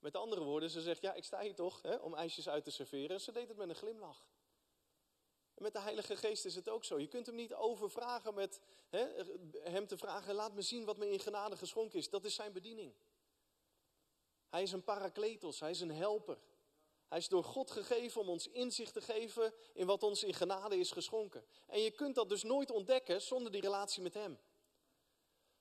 [0.02, 2.70] Met andere woorden, ze zegt, ja, ik sta hier toch hè, om ijsjes uit te
[2.70, 3.10] serveren.
[3.10, 4.26] En ze deed het met een glimlach.
[5.54, 6.98] En met de Heilige Geest is het ook zo.
[6.98, 9.06] Je kunt hem niet overvragen met hè,
[9.60, 12.10] hem te vragen, laat me zien wat me in genade geschonken is.
[12.10, 12.94] Dat is zijn bediening.
[14.48, 16.38] Hij is een parakletos, hij is een helper.
[17.08, 20.78] Hij is door God gegeven om ons inzicht te geven in wat ons in genade
[20.78, 21.44] is geschonken.
[21.66, 24.38] En je kunt dat dus nooit ontdekken zonder die relatie met Hem.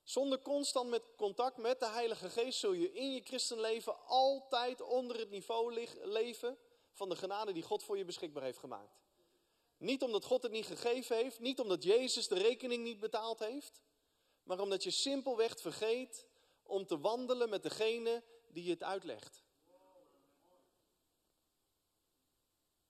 [0.03, 5.19] Zonder constant met contact met de Heilige Geest zul je in je christenleven altijd onder
[5.19, 6.57] het niveau leven
[6.91, 8.99] van de genade die God voor je beschikbaar heeft gemaakt.
[9.77, 13.81] Niet omdat God het niet gegeven heeft, niet omdat Jezus de rekening niet betaald heeft,
[14.43, 16.27] maar omdat je simpelweg vergeet
[16.63, 19.43] om te wandelen met degene die je het uitlegt.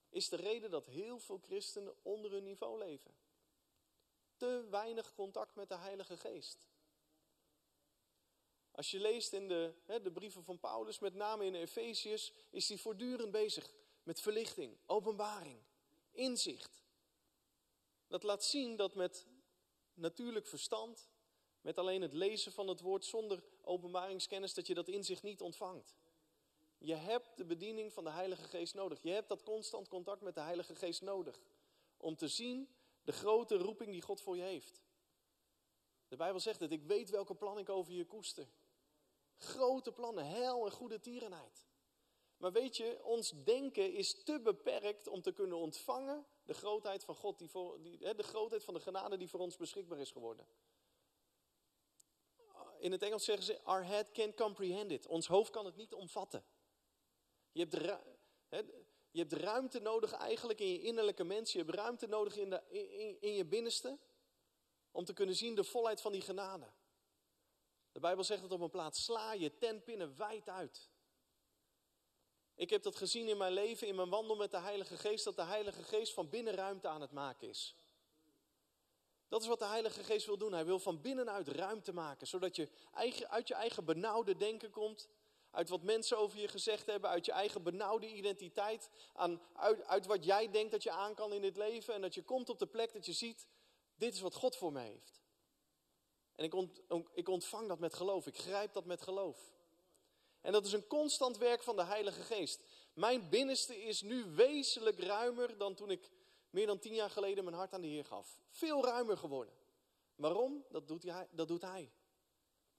[0.10, 3.16] Is de reden dat heel veel christenen onder hun niveau leven.
[4.38, 6.71] Te weinig contact met de Heilige Geest.
[8.82, 12.70] Als je leest in de, hè, de brieven van Paulus, met name in Efeziërs, is
[12.70, 15.60] hij voortdurend bezig met verlichting, openbaring,
[16.12, 16.84] inzicht.
[18.08, 19.28] Dat laat zien dat met
[19.94, 21.10] natuurlijk verstand,
[21.62, 25.96] met alleen het lezen van het woord zonder openbaringskennis, dat je dat inzicht niet ontvangt.
[26.78, 29.04] Je hebt de bediening van de Heilige Geest nodig.
[29.04, 31.40] Je hebt dat constant contact met de Heilige Geest nodig.
[31.98, 32.70] Om te zien
[33.04, 34.82] de grote roeping die God voor je heeft.
[36.08, 38.48] De Bijbel zegt het, ik weet welke plan ik over je koester.
[39.42, 41.66] Grote plannen, hel en goede tierenheid.
[42.38, 47.16] Maar weet je, ons denken is te beperkt om te kunnen ontvangen de grootheid van
[47.16, 50.48] God, die voor, de grootheid van de genade die voor ons beschikbaar is geworden.
[52.80, 55.08] In het Engels zeggen ze, our head can't comprehend it.
[55.08, 56.46] Ons hoofd kan het niet omvatten.
[57.52, 57.68] Je
[58.50, 58.72] hebt,
[59.12, 61.52] je hebt ruimte nodig eigenlijk in je innerlijke mens.
[61.52, 64.00] Je hebt ruimte nodig in, de, in, in je binnenste.
[64.92, 66.72] Om te kunnen zien de volheid van die genade.
[67.92, 69.04] De Bijbel zegt het op een plaats.
[69.04, 70.90] Sla je tentpinnen wijd uit.
[72.56, 75.36] Ik heb dat gezien in mijn leven, in mijn wandel met de Heilige Geest, dat
[75.36, 77.76] de Heilige Geest van binnen ruimte aan het maken is.
[79.28, 80.54] Dat is wat de Heilige Geest wil doen.
[80.54, 82.70] Hij wil van binnenuit ruimte maken, zodat je
[83.30, 85.10] uit je eigen benauwde denken komt,
[85.52, 90.06] uit wat mensen over je gezegd hebben, uit je eigen benauwde identiteit, aan, uit, uit
[90.06, 92.60] wat jij denkt dat je aan kan in dit leven en dat je komt op
[92.60, 93.48] de plek dat je ziet,
[93.96, 95.21] dit is wat God voor mij heeft.
[96.42, 96.82] En ik, ont,
[97.14, 99.54] ik ontvang dat met geloof, ik grijp dat met geloof.
[100.42, 102.64] En dat is een constant werk van de Heilige Geest.
[102.94, 106.12] Mijn binnenste is nu wezenlijk ruimer dan toen ik
[106.50, 108.42] meer dan tien jaar geleden mijn hart aan de Heer gaf.
[108.50, 109.54] Veel ruimer geworden.
[110.16, 110.66] Waarom?
[110.70, 111.28] Dat doet hij.
[111.32, 111.92] Dat doet hij.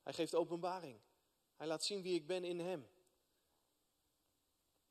[0.02, 1.00] hij geeft openbaring.
[1.56, 2.88] Hij laat zien wie ik ben in Hem.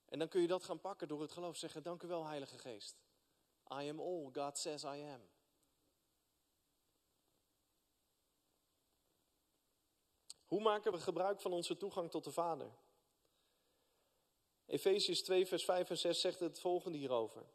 [0.06, 1.58] En dan kun je dat gaan pakken door het geloof.
[1.58, 2.96] Zeggen, dank u wel Heilige Geest.
[3.82, 5.30] I am all God says I am.
[10.52, 12.72] Hoe maken we gebruik van onze toegang tot de Vader?
[14.66, 17.46] Efesius 2, vers 5 en 6 zegt het volgende hierover.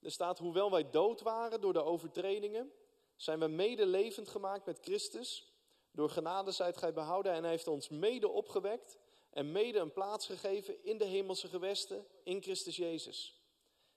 [0.00, 2.72] Er staat, hoewel wij dood waren door de overtredingen,
[3.16, 5.52] zijn we mede levend gemaakt met Christus.
[5.90, 8.98] Door genade zijt gij behouden en hij heeft ons mede opgewekt
[9.30, 13.42] en mede een plaats gegeven in de hemelse gewesten in Christus Jezus.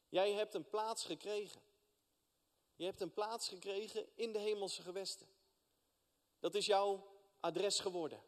[0.08, 1.62] Jij hebt een plaats gekregen.
[2.76, 5.28] Je hebt een plaats gekregen in de hemelse gewesten.
[6.40, 7.09] Dat is jouw
[7.40, 8.24] adres geworden.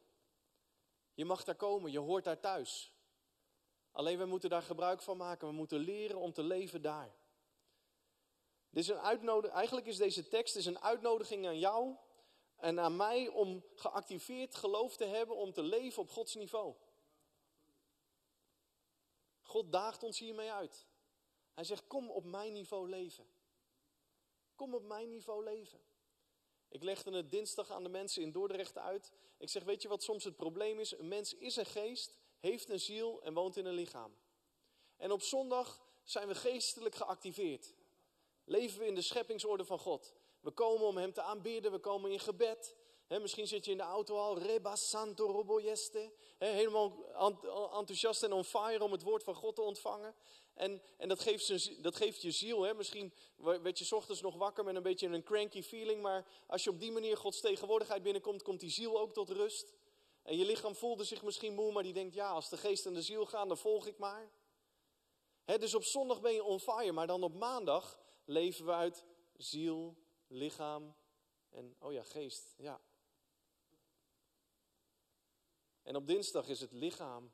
[1.14, 2.94] Je mag daar komen, je hoort daar thuis.
[3.92, 5.48] Alleen we moeten daar gebruik van maken.
[5.48, 7.16] We moeten leren om te leven daar.
[8.70, 11.96] Dit is een uitnodiging, eigenlijk is deze tekst is een uitnodiging aan jou
[12.56, 16.76] en aan mij om geactiveerd geloof te hebben om te leven op Gods niveau.
[19.42, 20.88] God daagt ons hiermee uit.
[21.54, 23.26] Hij zegt: Kom op mijn niveau leven.
[24.56, 25.80] Kom op mijn niveau leven.
[26.72, 29.12] Ik legde het dinsdag aan de mensen in Dordrecht uit.
[29.38, 30.98] Ik zeg: Weet je wat soms het probleem is?
[30.98, 34.16] Een mens is een geest, heeft een ziel en woont in een lichaam.
[34.98, 37.74] En op zondag zijn we geestelijk geactiveerd.
[38.46, 40.14] Leven we in de scheppingsorde van God.
[40.40, 42.76] We komen om Hem te aanbidden, we komen in gebed.
[43.20, 46.12] Misschien zit je in de auto al, reba santo roboyeste.
[46.38, 47.06] helemaal
[47.74, 50.16] enthousiast en on fire om het woord van God te ontvangen.
[50.54, 52.74] En, en dat, geeft dat geeft je ziel.
[52.74, 56.02] Misschien werd je ochtends nog wakker met een beetje een cranky feeling.
[56.02, 59.74] Maar als je op die manier Gods tegenwoordigheid binnenkomt, komt die ziel ook tot rust.
[60.24, 62.94] En je lichaam voelde zich misschien moe, maar die denkt, ja, als de geest en
[62.94, 64.32] de ziel gaan, dan volg ik maar.
[65.46, 69.06] dus op zondag ben je on fire, maar dan op maandag leven we uit
[69.38, 69.96] ziel,
[70.28, 70.96] lichaam
[71.50, 72.54] en, oh ja, geest.
[72.58, 72.82] Ja.
[75.84, 77.32] En op dinsdag is het lichaam,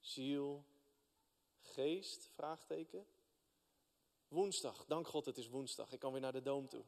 [0.00, 0.64] ziel,
[1.60, 3.06] geest, vraagteken.
[4.28, 6.84] Woensdag, dank God het is woensdag, ik kan weer naar de doom toe.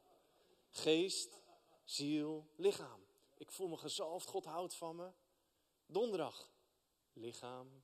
[0.71, 1.43] Geest,
[1.85, 3.07] ziel, lichaam.
[3.37, 5.11] Ik voel me gezalfd, God houdt van me.
[5.87, 6.51] Donderdag,
[7.13, 7.83] lichaam,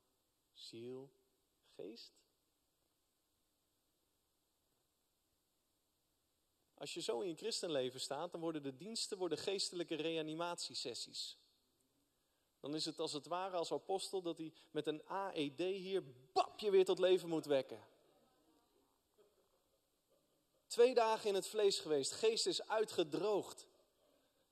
[0.53, 1.11] ziel,
[1.75, 2.13] geest.
[6.73, 11.37] Als je zo in je christenleven staat, dan worden de diensten worden geestelijke reanimatiesessies.
[12.65, 16.59] Dan is het als het ware als apostel dat hij met een AED hier bap
[16.59, 17.87] je weer tot leven moet wekken.
[20.67, 23.67] Twee dagen in het vlees geweest, geest is uitgedroogd.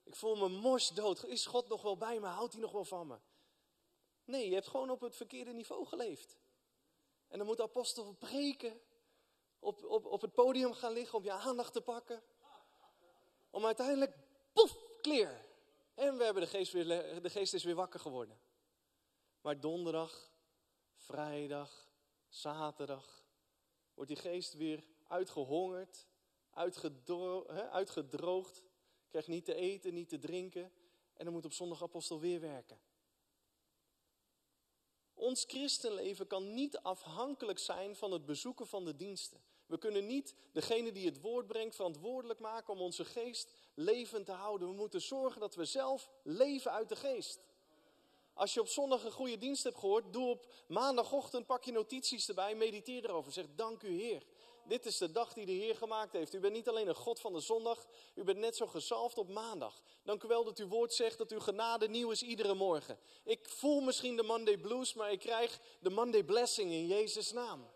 [0.04, 1.23] Ik voel me mors dood.
[1.23, 2.28] Is God nog wel bij me?
[2.28, 3.17] Houdt hij nog wel van me?
[4.26, 6.38] Nee, je hebt gewoon op het verkeerde niveau geleefd.
[7.28, 8.82] En dan moet de apostel preken,
[9.60, 12.23] op, op, op het podium gaan liggen om je aandacht te pakken.
[13.49, 14.17] Om uiteindelijk,
[14.52, 15.52] poef, clear.
[15.94, 18.40] En we hebben de geest, weer, de geest is weer wakker geworden.
[19.42, 20.34] Maar donderdag,
[20.96, 21.90] vrijdag,
[22.30, 23.26] zaterdag
[23.94, 26.08] wordt die geest weer uitgehongerd,
[26.50, 28.64] uitgedro uitgedroogd.
[29.10, 30.72] Krijgt niet te eten, niet te drinken.
[31.14, 32.80] En dan moet op zondag apostel weer werken.
[35.14, 39.44] Ons christenleven kan niet afhankelijk zijn van het bezoeken van de diensten.
[39.74, 44.32] We kunnen niet degene die het woord brengt verantwoordelijk maken om onze geest levend te
[44.32, 44.68] houden.
[44.68, 47.40] We moeten zorgen dat we zelf leven uit de geest.
[48.34, 52.28] Als je op zondag een goede dienst hebt gehoord, doe op maandagochtend, pak je notities
[52.28, 53.32] erbij, mediteer erover.
[53.32, 54.24] Zeg dank u Heer.
[54.68, 56.34] Dit is de dag die de Heer gemaakt heeft.
[56.34, 59.30] U bent niet alleen een God van de zondag, u bent net zo gezalfd op
[59.30, 59.82] maandag.
[60.04, 63.00] Dank u wel dat uw woord zegt dat uw genade nieuw is iedere morgen.
[63.24, 67.73] Ik voel misschien de Monday blues, maar ik krijg de Monday blessing in Jezus' naam.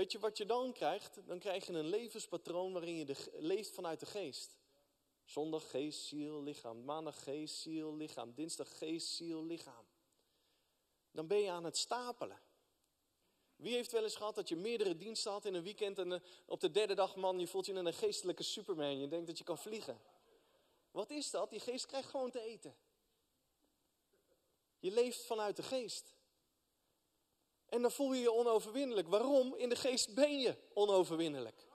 [0.00, 1.18] Weet je wat je dan krijgt?
[1.26, 4.56] Dan krijg je een levenspatroon waarin je leeft vanuit de geest.
[5.24, 6.84] Zondag geest, ziel, lichaam.
[6.84, 8.34] Maandag geest, ziel, lichaam.
[8.34, 9.86] Dinsdag geest, ziel, lichaam.
[11.10, 12.40] Dan ben je aan het stapelen.
[13.56, 16.20] Wie heeft wel eens gehad dat je meerdere diensten had in een weekend en eh,
[16.46, 18.98] op de derde dag, man, je voelt je een geestelijke superman.
[18.98, 20.00] Je denkt dat je kan vliegen.
[20.90, 21.50] Wat is dat?
[21.50, 22.76] Die geest krijgt gewoon te eten.
[24.78, 26.14] Je leeft vanuit de geest.
[27.70, 29.08] En dan voel je je onoverwinnelijk.
[29.08, 29.54] Waarom?
[29.54, 31.66] In de geest ben je onoverwinnelijk.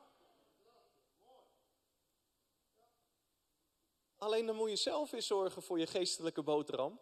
[4.18, 7.00] Alleen dan moet je zelf eens zorgen voor je geestelijke boterham.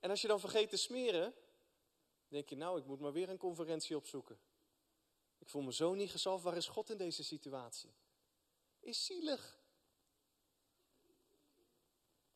[0.00, 1.34] En als je dan vergeet te smeren,
[2.28, 4.40] denk je, nou, ik moet maar weer een conferentie opzoeken.
[5.38, 6.44] Ik voel me zo niet gezalfd.
[6.44, 7.94] Waar is God in deze situatie?
[8.80, 9.58] Is zielig.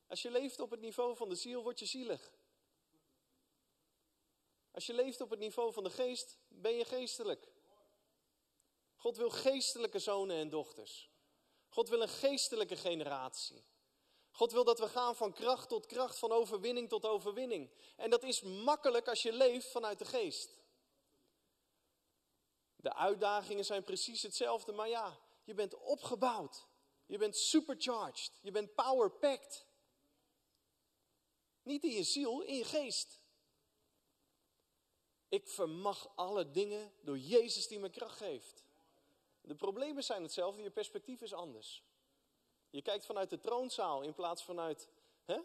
[0.06, 2.32] Als je leeft op het niveau van de ziel, word je zielig.
[4.74, 7.48] Als je leeft op het niveau van de geest, ben je geestelijk.
[8.96, 11.10] God wil geestelijke zonen en dochters.
[11.68, 13.64] God wil een geestelijke generatie.
[14.30, 17.70] God wil dat we gaan van kracht tot kracht, van overwinning tot overwinning.
[17.96, 20.62] En dat is makkelijk als je leeft vanuit de geest.
[22.76, 26.66] De uitdagingen zijn precies hetzelfde, maar ja, je bent opgebouwd.
[27.06, 28.32] Je bent supercharged.
[28.40, 29.66] Je bent power-packed.
[31.62, 33.22] Niet in je ziel, in je geest.
[35.34, 38.64] Ik vermag alle dingen door Jezus die me kracht geeft.
[39.40, 41.84] De problemen zijn hetzelfde, je perspectief is anders.
[42.70, 44.88] Je kijkt vanuit de troonzaal in plaats vanuit
[45.24, 45.40] hè?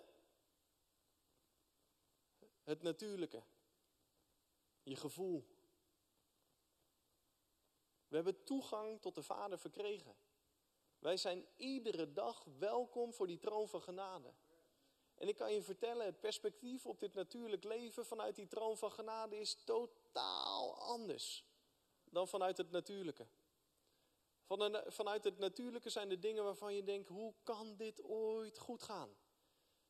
[2.63, 3.43] het natuurlijke.
[4.83, 5.47] Je gevoel.
[8.07, 10.15] We hebben toegang tot de Vader verkregen.
[10.99, 14.33] Wij zijn iedere dag welkom voor die troon van genade.
[15.19, 18.91] En ik kan je vertellen, het perspectief op dit natuurlijk leven vanuit die troon van
[18.91, 21.43] genade is totaal anders
[22.11, 23.27] dan vanuit het natuurlijke.
[24.43, 28.83] Van vanuit het natuurlijke zijn er dingen waarvan je denkt, hoe kan dit ooit goed
[28.83, 29.17] gaan?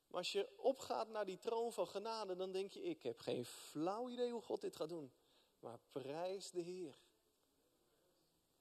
[0.07, 3.45] Maar als je opgaat naar die troon van genade, dan denk je, ik heb geen
[3.45, 5.13] flauw idee hoe God dit gaat doen.
[5.59, 6.95] Maar prijs de Heer.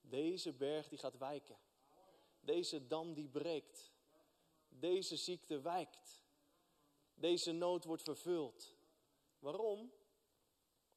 [0.01, 1.59] Deze berg die gaat wijken.
[2.41, 3.93] Deze dam die breekt.
[4.69, 6.28] Deze ziekte wijkt.
[7.19, 8.77] Deze nood wordt vervuld.
[9.39, 9.93] Waarom?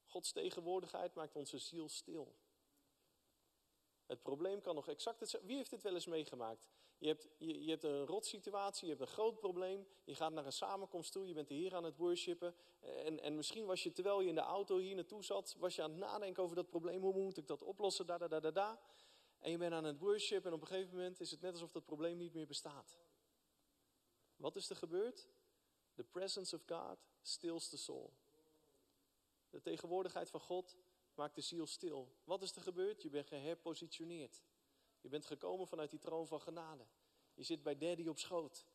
[0.05, 2.35] Gods tegenwoordigheid maakt onze ziel stil.
[4.05, 5.47] Het probleem kan nog exact hetzelfde.
[5.47, 6.69] Wie heeft dit wel eens meegemaakt?
[6.97, 9.87] Je hebt, je, je hebt een rotsituatie, je hebt een groot probleem.
[10.03, 12.55] Je gaat naar een samenkomst toe, je bent de Heer aan het worshipen.
[12.79, 15.81] En, en misschien was je, terwijl je in de auto hier naartoe zat, was je
[15.81, 17.01] aan het nadenken over dat probleem.
[17.01, 18.05] Hoe moet ik dat oplossen?
[18.05, 18.81] Da, da, da, da.
[19.39, 21.71] En je bent aan het worshipen en op een gegeven moment is het net alsof
[21.71, 22.99] dat probleem niet meer bestaat.
[24.35, 25.27] Wat is er gebeurd?
[25.93, 28.13] The presence of God stills the soul.
[29.49, 30.77] De tegenwoordigheid van God
[31.13, 32.15] maakt de ziel stil.
[32.23, 33.01] Wat is er gebeurd?
[33.01, 34.41] Je bent geherpositioneerd.
[35.01, 36.87] Je bent gekomen vanuit die troon van genade.
[37.33, 38.65] Je zit bij daddy op schoot.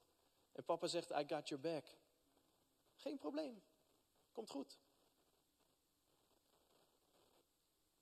[0.53, 1.99] En papa zegt, I got your back.
[2.95, 3.63] Geen probleem.
[4.33, 4.79] Komt goed.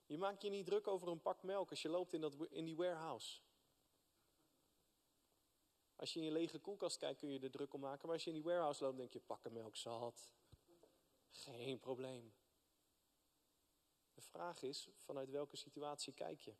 [0.05, 2.65] Je maakt je niet druk over een pak melk als je loopt in, dat, in
[2.65, 3.41] die warehouse.
[5.95, 8.05] Als je in je lege koelkast kijkt kun je er druk om maken.
[8.05, 9.75] Maar als je in die warehouse loopt denk je pakken melk.
[11.29, 12.33] Geen probleem.
[14.13, 16.55] De vraag is, vanuit welke situatie kijk je?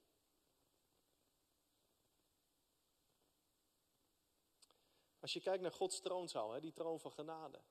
[5.20, 7.62] Als je kijkt naar Gods troonzaal, die troon van genade,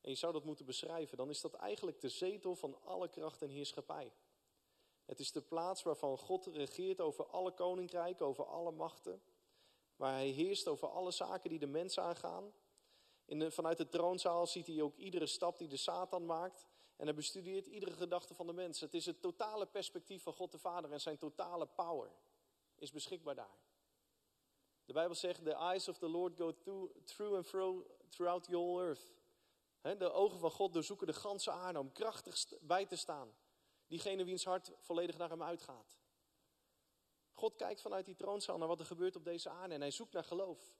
[0.00, 3.42] en je zou dat moeten beschrijven, dan is dat eigenlijk de zetel van alle kracht
[3.42, 4.12] en heerschappij.
[5.04, 9.22] Het is de plaats waarvan God regeert over alle koninkrijken, over alle machten.
[10.02, 12.52] Waar hij heerst over alle zaken die de mens aangaan.
[13.24, 16.66] In vanuit de troonzaal ziet hij ook iedere stap die de Satan maakt.
[16.96, 18.80] En hij bestudeert iedere gedachte van de mens.
[18.80, 22.10] Het is het totale perspectief van God de Vader en zijn totale power
[22.76, 23.58] is beschikbaar daar.
[24.84, 26.52] De Bijbel zegt, the eyes of the Lord go
[27.04, 29.12] through, and through, throughout the whole earth.
[29.98, 33.34] de ogen van God doorzoeken de ganse aarde om krachtig bij te staan.
[33.86, 36.01] Diegene wiens hart volledig naar hem uitgaat.
[37.32, 40.12] God kijkt vanuit die troonzaal naar wat er gebeurt op deze aarde en hij zoekt
[40.12, 40.76] naar geloof.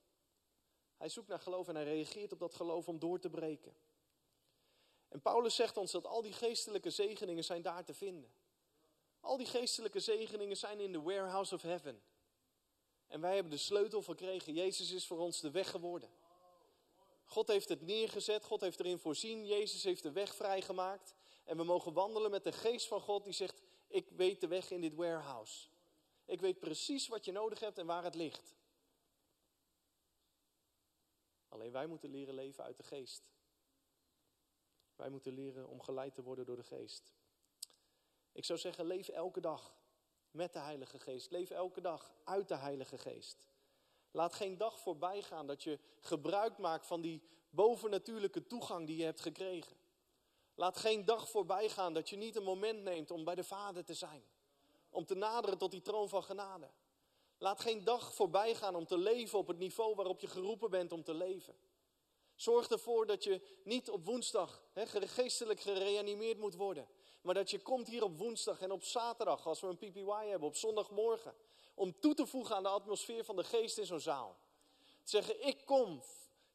[0.96, 3.76] Hij zoekt naar geloof en hij reageert op dat geloof om door te breken.
[5.08, 8.34] En Paulus zegt ons dat al die geestelijke zegeningen zijn daar te vinden.
[9.20, 12.02] Al die geestelijke zegeningen zijn in de warehouse of heaven.
[13.06, 14.54] En wij hebben de sleutel verkregen.
[14.54, 16.10] Jezus is voor ons de weg geworden.
[17.24, 21.14] God heeft het neergezet, God heeft erin voorzien, Jezus heeft de weg vrijgemaakt.
[21.44, 24.70] En we mogen wandelen met de geest van God die zegt, ik weet de weg
[24.70, 25.68] in dit warehouse.
[26.32, 28.54] Ik weet precies wat je nodig hebt en waar het ligt.
[31.48, 33.22] Alleen wij moeten leren leven uit de geest.
[34.96, 37.12] Wij moeten leren om geleid te worden door de geest.
[38.32, 39.76] Ik zou zeggen, leef elke dag
[40.30, 41.30] met de Heilige Geest.
[41.30, 43.46] Leef elke dag uit de Heilige Geest.
[44.10, 49.04] Laat geen dag voorbij gaan dat je gebruik maakt van die bovennatuurlijke toegang die je
[49.04, 49.76] hebt gekregen.
[50.54, 53.84] Laat geen dag voorbij gaan dat je niet een moment neemt om bij de Vader
[53.84, 54.31] te zijn.
[54.92, 56.70] Om te naderen tot die troon van genade.
[57.38, 60.92] Laat geen dag voorbij gaan om te leven op het niveau waarop je geroepen bent
[60.92, 61.56] om te leven.
[62.34, 66.88] Zorg ervoor dat je niet op woensdag geestelijk gereanimeerd moet worden.
[67.22, 70.48] Maar dat je komt hier op woensdag en op zaterdag, als we een PPY hebben,
[70.48, 71.34] op zondagmorgen.
[71.74, 74.38] Om toe te voegen aan de atmosfeer van de geest in zo'n zaal.
[74.80, 76.02] Te zeggen, ik kom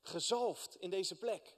[0.01, 1.55] gezalfd in deze plek.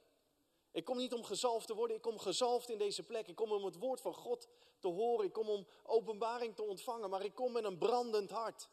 [0.72, 3.28] Ik kom niet om gezalfd te worden, ik kom gezalfd in deze plek.
[3.28, 4.48] Ik kom om het woord van God
[4.80, 8.70] te horen, ik kom om openbaring te ontvangen, maar ik kom met een brandend hart.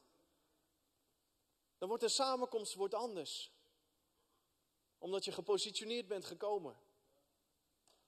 [1.79, 3.53] Dan wordt de samenkomst wordt anders.
[4.99, 6.77] Omdat je gepositioneerd bent gekomen.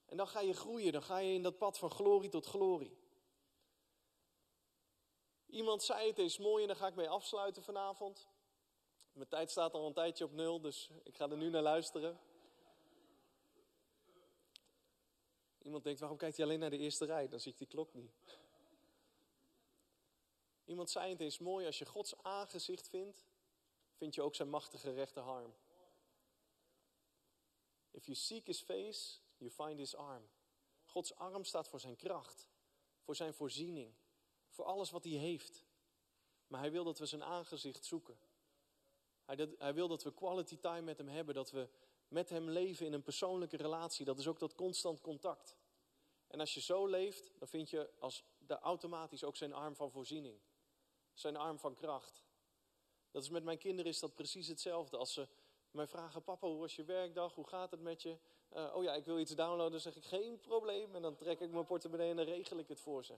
[0.07, 2.99] En dan ga je groeien, dan ga je in dat pad van glorie tot glorie.
[5.47, 8.28] Iemand zei het is mooi en daar ga ik mee afsluiten vanavond.
[9.12, 12.20] Mijn tijd staat al een tijdje op nul, dus ik ga er nu naar luisteren.
[15.62, 17.28] Iemand denkt, waarom kijkt hij alleen naar de eerste rij?
[17.28, 18.12] Dan zie ik die klok niet.
[20.64, 23.26] Iemand zei het is mooi, als je Gods aangezicht vindt,
[23.96, 25.54] vind je ook zijn machtige rechterarm.
[27.90, 30.28] If you seek his face, you find his arm.
[30.84, 32.48] Gods arm staat voor zijn kracht,
[33.00, 33.94] voor zijn voorziening,
[34.48, 35.64] voor alles wat hij heeft.
[36.46, 38.18] Maar hij wil dat we zijn aangezicht zoeken.
[39.24, 41.68] Hij, hij wil dat we quality time met hem hebben, dat we
[42.09, 44.04] met hem leven in een persoonlijke relatie.
[44.04, 45.56] Dat is ook dat constant contact.
[46.26, 49.90] En als je zo leeft, dan vind je als de, automatisch ook zijn arm van
[49.90, 50.40] voorziening.
[51.12, 52.22] Zijn arm van kracht.
[53.11, 54.96] Dat is met mijn kinderen is dat precies hetzelfde.
[54.96, 55.28] Als ze
[55.70, 57.34] mij vragen, papa, hoe was je werkdag?
[57.34, 58.16] Hoe gaat het met je?
[58.56, 60.94] Uh, oh ja, ik wil iets downloaden, dan zeg ik geen probleem.
[60.94, 63.14] En dan trek ik mijn portemonnee en dan regel ik het voor ze.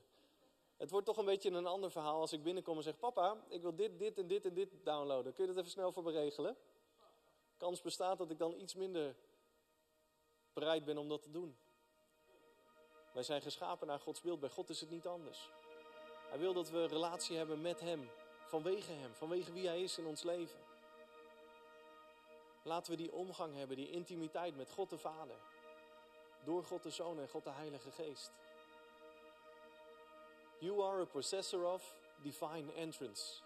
[0.76, 3.62] Het wordt toch een beetje een ander verhaal als ik binnenkom en zeg, papa, ik
[3.62, 5.32] wil dit, dit en dit en dit downloaden.
[5.32, 6.56] Kun je dat even snel voor me regelen?
[7.60, 9.16] Kans bestaat dat ik dan iets minder
[10.52, 11.58] bereid ben om dat te doen.
[13.12, 14.40] Wij zijn geschapen naar Gods beeld.
[14.40, 15.50] Bij God is het niet anders.
[16.28, 18.10] Hij wil dat we relatie hebben met Hem.
[18.46, 19.14] Vanwege Hem.
[19.14, 20.58] Vanwege wie Hij is in ons leven.
[22.62, 25.36] Laten we die omgang hebben, die intimiteit met God de Vader.
[26.44, 28.30] Door God de Zoon en God de Heilige Geest.
[30.58, 33.42] You are a possessor of divine entrance.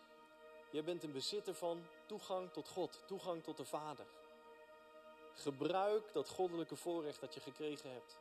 [0.71, 4.07] Jij bent een bezitter van toegang tot God, toegang tot de Vader.
[5.35, 8.19] Gebruik dat goddelijke voorrecht dat je gekregen hebt.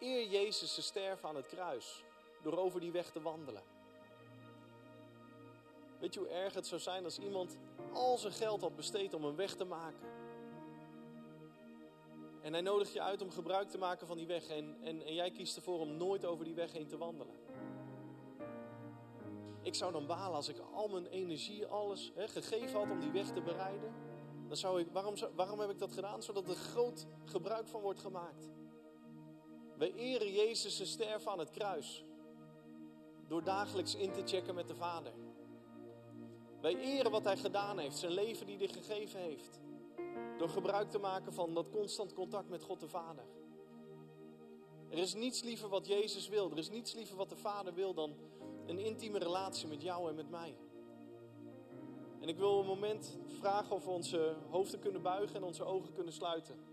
[0.00, 2.04] Eer Jezus te sterven aan het kruis,
[2.42, 3.62] door over die weg te wandelen.
[5.98, 7.56] Weet je hoe erg het zou zijn als iemand
[7.92, 10.08] al zijn geld had besteed om een weg te maken?
[12.42, 15.14] En hij nodigt je uit om gebruik te maken van die weg en, en, en
[15.14, 17.34] jij kiest ervoor om nooit over die weg heen te wandelen.
[19.62, 23.10] Ik zou dan balen als ik al mijn energie, alles hè, gegeven had om die
[23.10, 23.94] weg te bereiden.
[24.48, 26.22] Dan zou ik, waarom, waarom heb ik dat gedaan?
[26.22, 28.50] Zodat er groot gebruik van wordt gemaakt.
[29.76, 32.04] We eren Jezus' sterven aan het kruis.
[33.28, 35.12] door dagelijks in te checken met de Vader.
[36.60, 39.60] Wij eren wat Hij gedaan heeft, zijn leven die Hij gegeven heeft.
[40.38, 43.24] Door gebruik te maken van dat constant contact met God de Vader.
[44.88, 47.94] Er is niets liever wat Jezus wil, er is niets liever wat de Vader wil
[47.94, 48.14] dan
[48.66, 50.56] een intieme relatie met jou en met mij.
[52.20, 55.92] En ik wil een moment vragen of we onze hoofden kunnen buigen en onze ogen
[55.92, 56.71] kunnen sluiten.